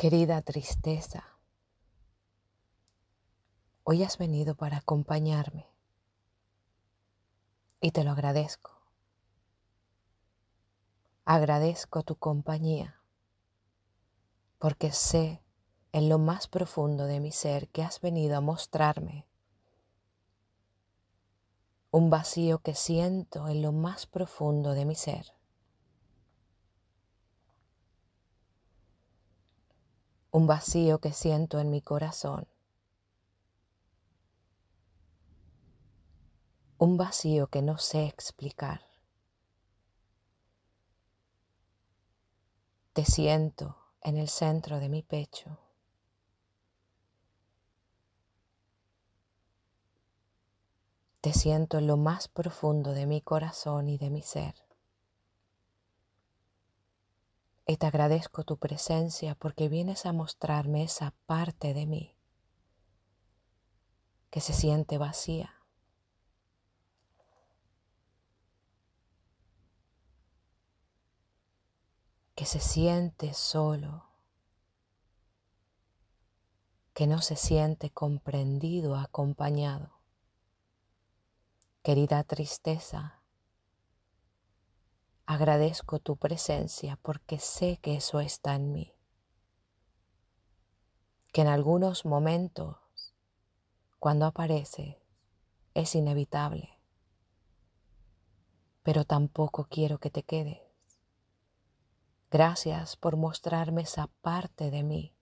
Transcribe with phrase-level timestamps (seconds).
[0.00, 1.24] Querida tristeza,
[3.82, 5.66] hoy has venido para acompañarme
[7.80, 8.70] y te lo agradezco.
[11.24, 13.02] Agradezco tu compañía
[14.60, 15.42] porque sé
[15.90, 19.26] en lo más profundo de mi ser que has venido a mostrarme
[21.90, 25.37] un vacío que siento en lo más profundo de mi ser.
[30.30, 32.46] Un vacío que siento en mi corazón.
[36.76, 38.82] Un vacío que no sé explicar.
[42.92, 45.58] Te siento en el centro de mi pecho.
[51.22, 54.67] Te siento en lo más profundo de mi corazón y de mi ser.
[57.70, 62.16] Y te agradezco tu presencia porque vienes a mostrarme esa parte de mí
[64.30, 65.54] que se siente vacía.
[72.34, 74.04] que se siente solo,
[76.94, 79.98] que no se siente comprendido, acompañado.
[81.82, 83.17] Querida tristeza,
[85.28, 88.94] agradezco tu presencia porque sé que eso está en mí.
[91.32, 92.78] Que en algunos momentos,
[93.98, 94.98] cuando aparece,
[95.74, 96.80] es inevitable.
[98.82, 100.62] Pero tampoco quiero que te quedes.
[102.30, 105.14] Gracias por mostrarme esa parte de mí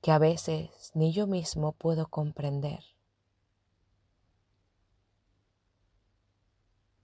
[0.00, 2.84] que a veces ni yo mismo puedo comprender.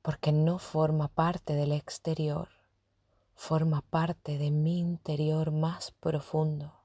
[0.07, 2.49] Porque no forma parte del exterior,
[3.35, 6.85] forma parte de mi interior más profundo.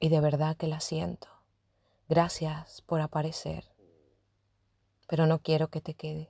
[0.00, 1.28] Y de verdad que la siento.
[2.08, 3.72] Gracias por aparecer,
[5.06, 6.28] pero no quiero que te quedes.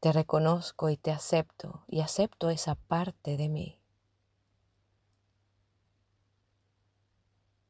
[0.00, 3.80] Te reconozco y te acepto y acepto esa parte de mí.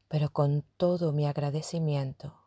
[0.08, 2.41] Pero con todo mi agradecimiento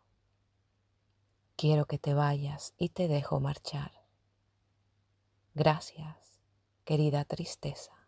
[1.55, 3.91] quiero que te vayas y te dejo marchar.
[5.53, 6.41] Gracias,
[6.83, 8.04] querida tristeza.